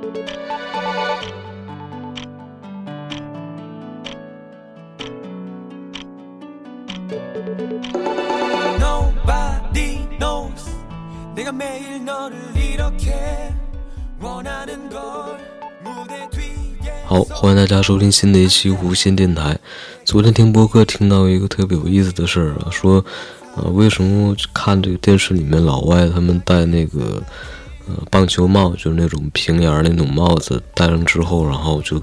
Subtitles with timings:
[0.00, 0.06] 好，
[17.24, 19.58] 欢迎大家收听新的一期无线电台。
[20.06, 23.04] 昨天听播客听到一个特别有意思的事儿啊，说，
[23.56, 27.22] 呃，为什么看这个电视里面老外他们戴那个
[27.96, 32.00] 呃棒球帽，就是那种平檐那种帽子，戴上之后，然后就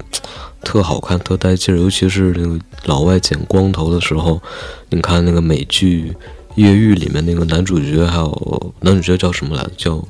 [0.63, 1.77] 特好看、特带劲儿。
[1.77, 4.41] 尤其是那个老外剪光头的时候，
[4.89, 6.11] 你看那个美剧
[6.55, 9.71] 《越狱》里面那个男主角，还有男主角叫什么来着？
[9.77, 10.07] 叫。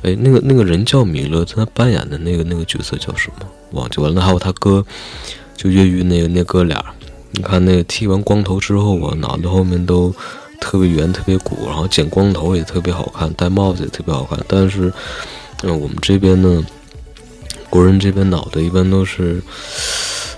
[0.00, 3.46] 哎，那个那个人叫米勒，他扮演的那个那个角色叫什么？
[3.72, 4.22] 忘记完了。
[4.22, 4.82] 还有他哥，
[5.54, 6.82] 就越狱那个那哥俩，
[7.32, 10.10] 你看那个剃完光头之后啊，脑袋后面都
[10.60, 14.38] 特别圆、特别鼓，然后剪光头也特别好看，戴帽子也特别好看。
[14.46, 14.92] 但是，
[15.62, 16.64] 嗯，我们这边呢，
[17.70, 19.42] 国人这边脑袋一般都是，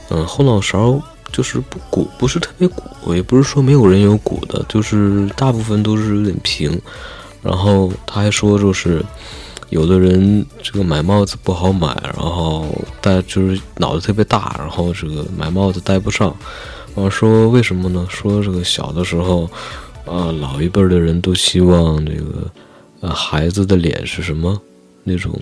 [0.09, 1.01] 嗯，后脑勺
[1.33, 6.81] 就是不鼓，不是特别鼓，也不是说没有人有鼓的，就是大部分都是有点平。
[7.43, 9.03] 然后他还说，就是
[9.71, 12.67] 有的人这个买帽子不好买，然后
[13.01, 16.37] 戴就是脑袋特别大，然后这个买帽子戴不上。
[16.95, 18.07] 我说为什么呢？
[18.11, 19.49] 说这个小的时候，
[20.07, 22.51] 啊，老一辈的人都希望这个，
[23.01, 24.61] 呃，孩子的脸是什么
[25.05, 25.41] 那种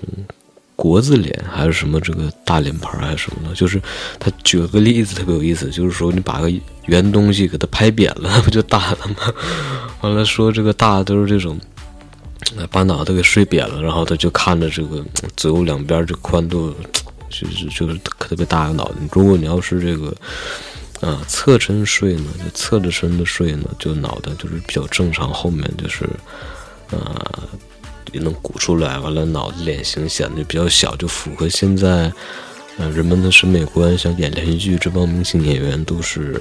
[0.76, 3.54] 国字脸，还是什么这个大脸盘，还是什么的？
[3.54, 3.80] 就是
[4.18, 6.52] 他举了个例子特别有意思，就是说你把个
[6.86, 9.32] 圆东西给它拍扁了， 不就大了吗？
[10.02, 11.58] 完了说这个大都是这种。
[12.70, 15.04] 把脑袋给睡扁了，然后他就看着这个
[15.36, 16.74] 左右两边这宽度，
[17.28, 18.94] 就是就是特别大的脑袋。
[19.12, 20.14] 如果你要是这个
[21.00, 26.04] 啊侧身睡呢，就侧着身的睡呢，就脑袋就是比较正常，后面就是
[26.90, 27.48] 啊
[28.12, 32.12] 也能鼓出来，完了脑子脸型显得比较小，就符合现在
[32.78, 33.96] 呃人们的审美观。
[33.96, 36.40] 像演连续剧这帮明星演员都是。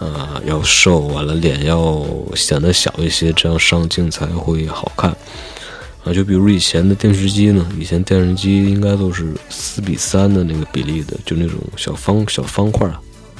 [0.00, 5.08] 呃，要瘦，完了脸要显得小一些，这样上镜才会好看。
[6.02, 12.90] 啊，就比如以前的电视机呢，以前电视机应该都是四比三的那个比例的，就那种小方小方块，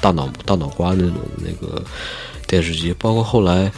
[0.05, 1.83] 大脑大脑瓜那种那个
[2.47, 2.95] 电视机。
[2.99, 3.73] 包括后来，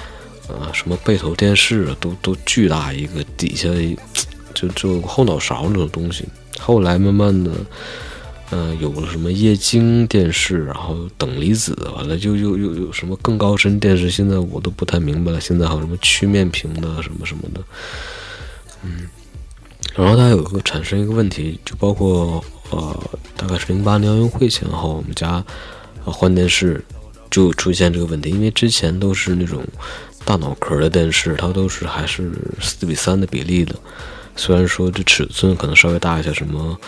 [0.48, 3.68] 呃，什么背投电视啊都都巨大一个，底下
[4.52, 6.24] 就就后脑勺那种东西。
[6.58, 7.52] 后来慢慢的。
[8.52, 15.40] 嗯，有了什么液晶电视，然后等离子，完了就又又有什么更高深电视，现在我都不太明白了。
[15.40, 17.60] 现在还有什么曲面屏的什么什么的，
[18.84, 19.08] 嗯，
[19.96, 22.96] 然后它有个产生一个问题，就包括呃，
[23.36, 25.44] 大概是零八年奥运会前后，我们家
[26.10, 26.82] 换电视
[27.30, 29.64] 就出现这个问题，因为之前都是那种
[30.24, 32.30] 大脑壳的电视，它都是还是
[32.60, 33.74] 四比三的比例的，
[34.36, 36.78] 虽然说这尺寸可能稍微大一些，什么。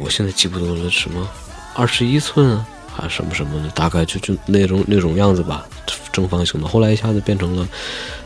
[0.00, 1.28] 我现在记不得了，什么
[1.74, 2.58] 二十一寸
[2.90, 5.68] 还是什么什么的，大概就就那种那种样子吧，
[6.10, 6.66] 正方形的。
[6.66, 7.68] 后来一下子变成了，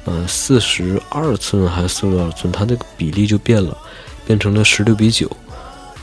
[0.05, 3.77] 呃，四十二寸还是四十二寸，它那个比例就变了，
[4.25, 5.29] 变成了十六比九。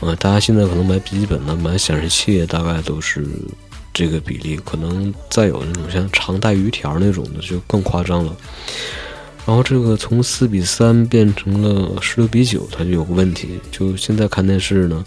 [0.00, 3.26] 呃，大家现在可能买笔记本呢、买显示器，大概都是
[3.96, 4.56] 这个比例。
[4.64, 8.36] 可能再有那种像长带鱼条那种的，就更夸张了。
[9.46, 13.58] 然后这个从四比三变成了十六比九，它就有个问题。
[13.72, 15.02] 就现在看电视呢。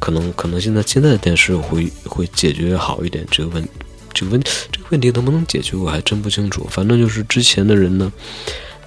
[0.00, 3.68] 可能可能现在现在的电视会会解决好一点这个问
[4.14, 4.40] 这个问
[4.72, 6.66] 这个问题能不能解决我还真不清楚。
[6.70, 8.10] 反正就是之前的人呢，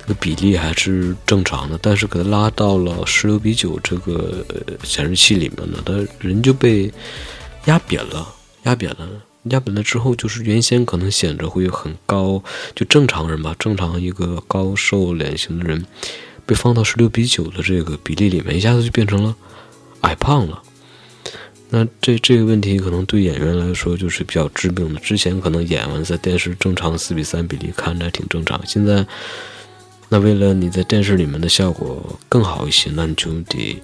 [0.02, 4.44] 这个比例还是正常的，但是给它拉到了十六比九这个
[4.84, 6.92] 显示器里面呢，他人就被
[7.66, 8.28] 压扁了，
[8.64, 9.08] 压扁了，
[9.46, 12.42] 压扁了之后就是原先可能显着会很高，
[12.76, 15.86] 就正常人吧，正常一个高瘦脸型的人，
[16.46, 19.36] 被放到十六比九的这个比例里面，一下子就变成了
[20.02, 20.62] 矮胖了。
[21.70, 25.00] 那这这个问题可能对演员来说就是比较致命的。
[25.00, 29.06] 之前可能演完在电视正常四比三比例看着还挺正常，现在
[30.10, 33.82] 那为了你在电视里面的效果更好一些，那你就得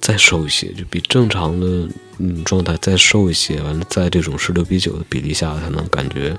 [0.00, 1.88] 再瘦一些，就比正常的
[2.24, 6.38] 嗯状态再瘦一些，完了在这种十六比九的比例下才能感觉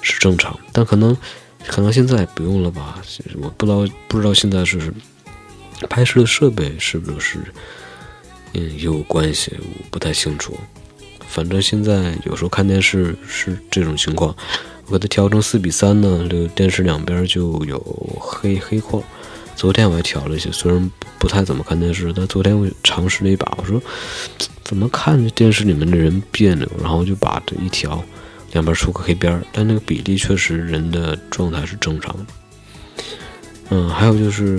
[0.00, 0.58] 是正常。
[0.72, 1.16] 但可能
[1.68, 3.00] 可能现在不用了吧？
[3.40, 4.92] 我不知道不知道现在是
[5.88, 7.38] 拍摄的设备是不是？
[8.54, 10.58] 嗯，有关系，我不太清楚。
[11.26, 14.36] 反正现在有时候看电视是这种情况，
[14.86, 17.78] 我给它调成四比三呢，这个电视两边就有
[18.20, 19.02] 黑黑框。
[19.56, 23.80] 昨天我还调了一些，虽然不太怎么看电视，但昨天我尝试了一把，我说
[24.72, 28.02] 怎么看着电视里面的人别扭，然后就把这一条，
[28.52, 32.26] 两边出个黑边儿但那个比例确实人的状态是正常的。
[33.68, 34.58] 嗯，还有就是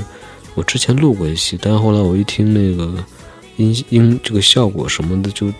[0.54, 3.04] 我之前录过一期，但是后来我一听那个。
[3.58, 5.54] 音音这个效果什么的就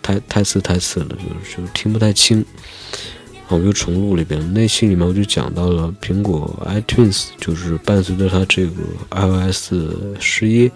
[0.00, 2.38] 太太次太次了，就是就听不太清。
[2.38, 8.72] 然后我又重录了一遍，那期里面我就讲到了苹果 iTunes，就是伴随着它这个
[9.10, 9.72] iOS
[10.20, 10.70] 十一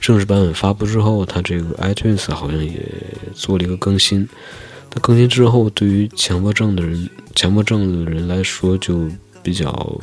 [0.00, 2.80] 正式版本发布之后，它这个 iTunes 好像也
[3.34, 4.28] 做了一个更新。
[4.90, 9.08] 它更新之后，对于强迫症的人、强迫症的人来说就
[9.42, 10.00] 比较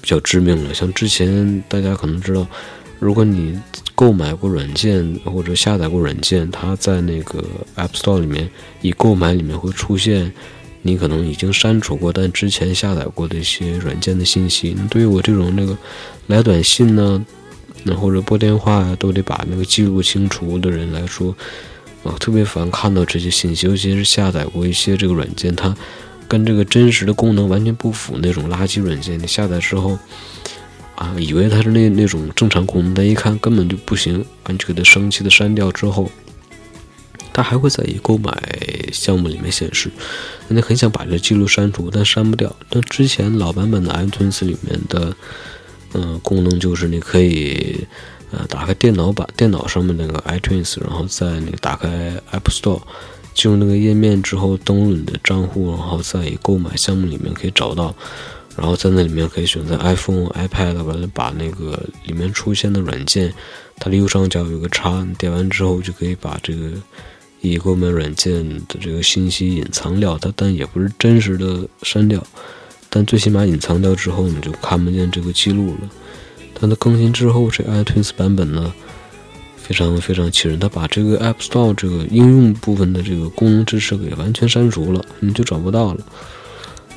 [0.00, 0.72] 比较致命了。
[0.72, 2.46] 像之前大家可能知道，
[2.98, 3.60] 如果你
[3.94, 7.44] 购买过软件或者下载过软件，它在那个
[7.76, 8.50] App Store 里面，
[8.80, 10.32] 已购买里面会出现。
[10.82, 14.74] 你可能已经删除过，但之前下载过的一些软件的信息。
[14.88, 15.76] 对于我这种那个
[16.26, 17.22] 来短信呢，
[17.82, 21.34] 那或者拨电话都得把那个记录清除的人来说，
[22.04, 25.76] 啊，特别烦看到这些信息，尤其是下载过一些这个软件，它
[26.28, 29.18] 跟这个真实的功能完全不符那种垃圾软件。
[29.18, 29.98] 你下载之后，
[30.94, 36.10] 啊，以为它是那那种正常功能，但一看根本就不行，你就给它生气的删掉之后。
[37.32, 38.32] 它还会在已购买
[38.92, 39.88] 项目里面显示，
[40.48, 42.54] 那你很想把这记录删除，但删不掉。
[42.68, 45.14] 但之前老版本的 iTunes 里面的，
[45.94, 47.86] 嗯，功能就是你可以，
[48.30, 52.80] 呃，打开电脑版电脑上面那个 iTunes，然后在那个打开 App Store，
[53.34, 57.94] 进入那个页面之后，登录你的账户，然后在已购买项目里面可以找到，
[58.56, 63.32] 然后在那里面可以选择 iPhone、iPad，完了把那个里面出现的软件，
[63.76, 66.70] 它的右上角有个叉，你点完之后就可以把这个。
[67.42, 72.22] 已购买软件的这个信息隐藏掉，它但也不是真实的删掉，
[72.90, 75.88] 但最起码隐藏掉之后，你就看不见这个记录了。
[76.52, 78.70] 但它更新之后，这 iTunes 版本呢，
[79.56, 86.04] 非常非常气人，它把这个 App Store 这个应用部分的这个功能支持给完全删除了，你就找不到了。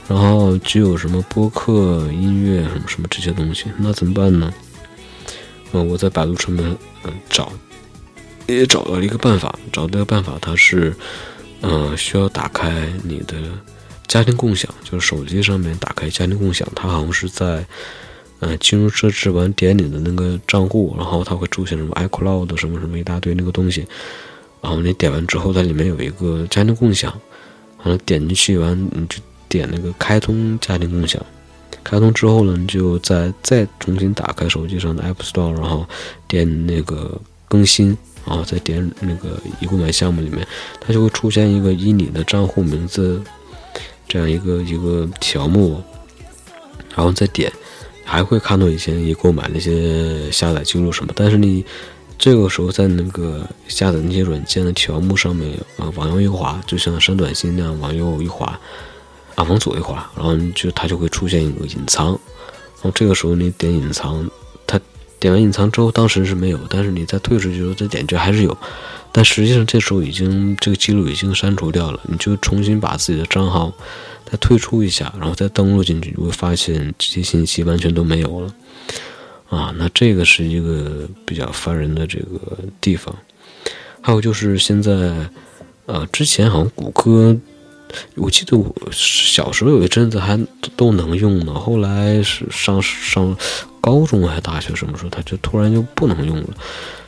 [0.10, 4.54] 然后只有什么播客、音乐什么什么这些东西，那怎么办呢？
[5.72, 7.52] 嗯，我在百度上面嗯找。
[8.48, 10.94] 也找到了一个办法，找到个办法，它是，
[11.62, 13.38] 嗯，需要打开你的
[14.08, 17.66] 家庭共享，就是手机上面打开家庭共享，它好像是在，
[18.40, 23.86] 嗯，进入设置完点你的那个账户，然后它会出现什么 iCloud 什么什么一大堆那个东西，
[24.62, 27.12] 然后你点完之后，它里面有一个家庭共享，
[27.84, 29.18] 然后点进去完你就
[29.50, 31.24] 点那个开通家庭共享，
[31.84, 35.88] 开通之后呢，你就再再重新打开手机上的 App Store，然后
[36.28, 37.98] 点那个更新。
[38.26, 40.48] 然后再点那个已购买项目里面，
[40.80, 43.22] 它就会出现一个以你的账户名字
[44.08, 45.82] 这样一个一个条目，
[46.96, 47.52] 然后再点，
[48.04, 51.12] 还会看到以前你购买那些下载记录什么。
[51.16, 51.66] 但是你
[52.18, 58.60] 这个时候在那个下载那些软件的条目上面啊，往右一滑，就像删短信那样，往右一滑，
[59.36, 64.30] 啊，往左一滑，然后就它就会出现一个隐藏，然后这个时候你点隐藏。
[64.66, 64.80] 它
[65.20, 68.58] 点完隐藏之后，当时是没有，但是你再退出去之后再点，这还是有。
[69.14, 73.72] 但实际上这时候已经这个记录已经删除掉了，你就重新把自己的账号
[74.26, 78.54] 再退出一下，然后再登录进去，你会发现这些信息完全都没有了。
[79.50, 83.16] 啊，那这个是一个比较烦人的这个地方。
[84.02, 84.92] 还有就是现在，
[85.86, 87.38] 呃，之前好像谷歌。
[88.16, 90.40] 我记得我小时候有一阵子还
[90.76, 93.36] 都能用呢，后来是上上
[93.82, 96.50] 高中还是大学什么时候，它就突然就不能用了。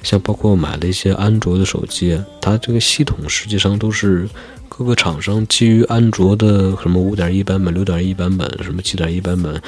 [0.03, 4.27] 像包括买了一些安卓的手机，它这个系统实际上都是
[4.69, 9.62] 各个厂商基于安卓的什么五点一版本、六点一版本、什么七点一版本，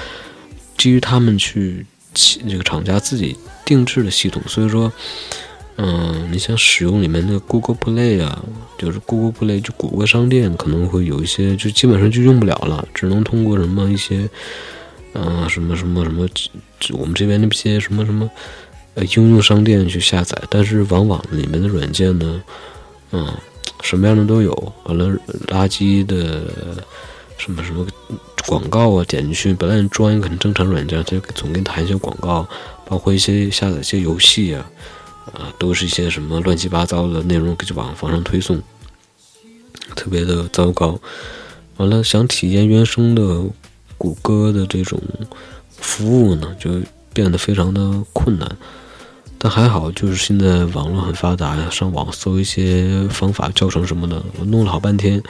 [0.77, 4.91] 基于他们去这个厂家自己定制的系统，所以说。
[5.79, 8.43] 嗯，你想使用里面的 Google Play 啊，
[8.79, 14.27] 就是 Google Play 就谷歌商店可能会有一些，就基本上就用不了了，只能通过什么一些，
[15.13, 16.27] 嗯，什么什么什么，
[16.93, 18.27] 我们这边那些什么什么，
[18.95, 20.35] 呃，应用商店去下载。
[20.49, 22.41] 但是往往里面的软件呢，
[23.11, 23.31] 嗯，
[23.83, 25.15] 什么样的都有，完了
[25.47, 26.51] 垃圾的，
[27.37, 27.85] 什么什么
[28.47, 32.49] 广告啊，点进去，本来你装一个很正常软件，它就总给你弹一些广告，
[32.83, 34.67] 包括一些下载一些游戏啊。
[35.33, 38.61] 啊，都是一些什么乱七八糟的内容，就往往上推送，
[39.95, 40.99] 特别的糟糕。
[41.77, 43.43] 完了，想体验原生的
[43.97, 44.99] 谷歌的这种
[45.69, 46.71] 服务呢，就
[47.13, 48.57] 变得非常的困难。
[49.37, 55.21] 但还好，就是现在网络很发达呀，上网搜一些方法、教程什么的，我弄了好半天，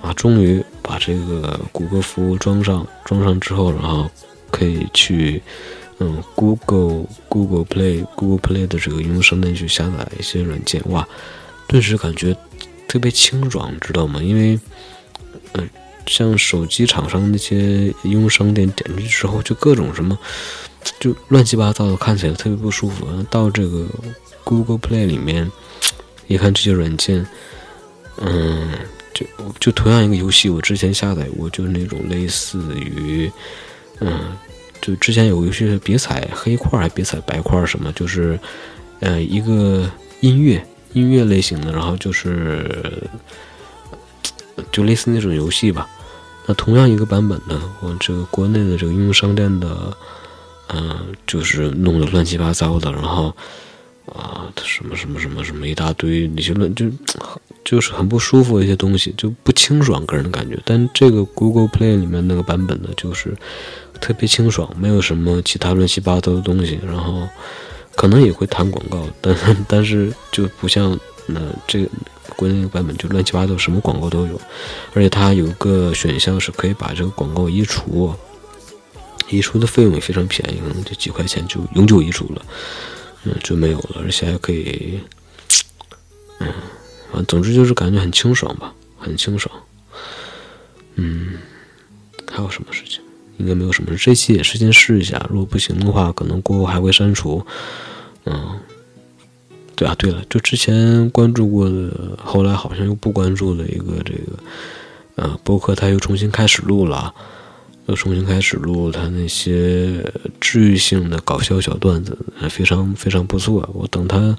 [0.00, 2.86] 啊，终于把这个谷歌服务装上。
[3.04, 4.08] 装上之后，然后
[4.50, 5.42] 可以去。
[5.98, 11.06] 嗯，Google Google Play Google Play 的这个应用商店去下载一些软件，哇，
[11.68, 12.36] 顿时感觉
[12.88, 14.20] 特别清爽，知道吗？
[14.22, 14.58] 因为，
[15.52, 15.68] 嗯，
[16.06, 20.18] 像手机厂商那些应用商店点进去之后，就各种什么，
[20.98, 23.06] 就乱七八糟的，看起来特别不舒服。
[23.30, 23.86] 到这个
[24.42, 25.50] Google Play 里面，
[26.26, 27.24] 一看这些软件，
[28.18, 28.68] 嗯，
[29.14, 29.24] 就
[29.60, 33.30] 就同样一个游戏，我之前下载过，就是那种类似于，
[34.00, 34.36] 嗯，
[34.84, 38.38] 就之前有个游戏别踩黑块还别踩白块什么，就是，
[39.00, 40.62] 呃，一个音乐
[40.92, 43.02] 音乐类型的，然后就是，
[44.70, 45.88] 就类似那种游戏吧。
[46.44, 49.96] 那同样一个版本呢，我这个国内的这个应用商店的。
[50.68, 53.36] 嗯，就是弄得乱七八糟的，然后
[54.06, 56.86] 啊，什么什么什么什么一大堆那些乱，就
[57.64, 60.58] 就是很不舒服的一些东西，就不清爽，个人的感觉。
[60.64, 63.34] 但这个 Google Play 里面那个版本呢，就是
[64.00, 66.78] 特别清爽，没有什么其他乱七八糟的东西。
[66.86, 67.26] 然后
[67.94, 69.34] 可能也会弹广告，但
[69.66, 71.88] 但是就不像那这个
[72.36, 74.38] 国内那个版本，就乱七八糟，什么广告都有。
[74.92, 78.14] 而且它有个选项是可以把这个广告移除。
[79.30, 82.42] 移除的费用也非常便宜，可能就几块钱就永久移除了，
[83.24, 85.00] 嗯，就没有了，而且还可以，
[86.38, 86.48] 嗯，
[87.12, 89.54] 啊，总之就是感觉很清爽吧，很清爽，
[90.96, 91.38] 嗯，
[92.30, 93.00] 还有什么事情？
[93.38, 94.04] 应该没有什么事。
[94.04, 97.44] 这期也是先试一下，如果不行的话，可能过后还会删除。
[98.26, 98.60] 嗯，
[99.74, 104.38] 对啊，对了，就之前关注过的，后来好像又不关注的一个这个，
[105.16, 107.12] 呃，博客，他又重新开始录了。
[107.86, 110.04] 又重新开始录他那些
[110.40, 112.16] 治愈性的搞笑小段子，
[112.48, 113.68] 非常非常不错。
[113.74, 114.36] 我等他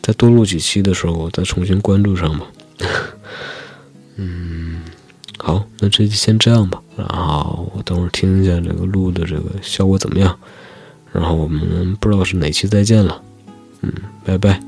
[0.00, 2.46] 再多录几期的时候，我再重新关注上吧。
[4.16, 4.82] 嗯，
[5.38, 6.82] 好，那这期先这样吧。
[6.96, 10.38] 然后我等会儿听一下这个录的这个效果怎么样。
[11.12, 13.22] 然后我们不知道是哪期再见了。
[13.82, 13.92] 嗯，
[14.24, 14.67] 拜拜。